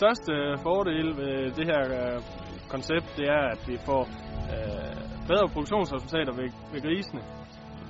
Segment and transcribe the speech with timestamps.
[0.00, 2.22] Største fordel ved det her øh,
[2.68, 4.02] koncept, det er, at vi får
[4.54, 4.94] øh,
[5.30, 7.22] bedre produktionsresultater ved, ved grisene.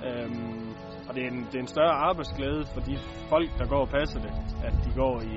[0.07, 0.69] Øhm,
[1.07, 2.97] og det er, en, det er en større arbejdsglæde for de
[3.29, 4.31] folk, der går og passer det,
[4.67, 5.33] at de går i...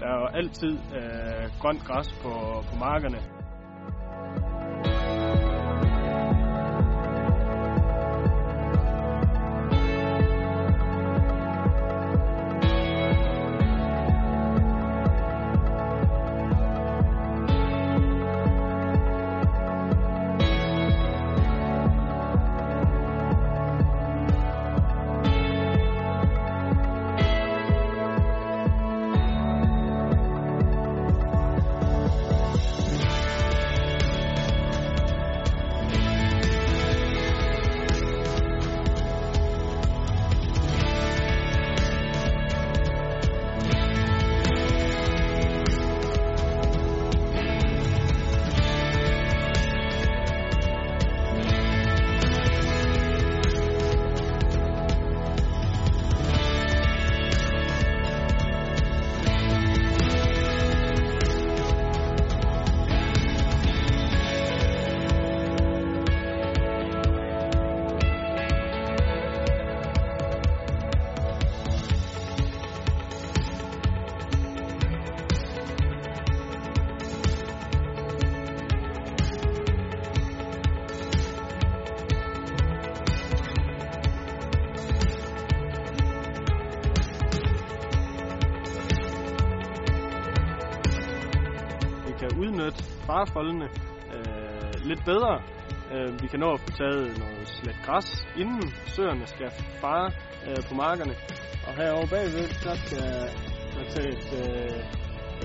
[0.00, 2.32] Der er jo altid øh, grønt græs på,
[2.68, 3.20] på markerne.
[92.20, 93.68] Kan udnytte farefoldene
[94.14, 95.42] øh, lidt bedre.
[95.92, 100.10] Øh, vi kan nå at få taget noget slet græs, inden søerne skal fare
[100.48, 101.14] øh, på markerne.
[101.66, 102.98] Og herovre bagved, der skal
[103.76, 104.82] der tages øh,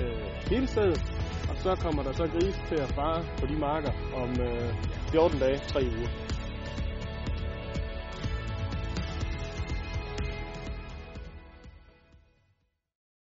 [0.00, 1.02] øh, hele stedet,
[1.50, 4.74] og så kommer der så grise til at fare på de marker om øh,
[5.10, 6.25] 14 dage, 3 uger.